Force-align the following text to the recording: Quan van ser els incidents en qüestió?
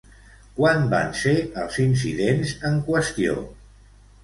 Quan 0.53 0.87
van 0.93 1.13
ser 1.19 1.35
els 1.65 1.77
incidents 1.85 2.57
en 2.73 2.83
qüestió? 2.91 3.39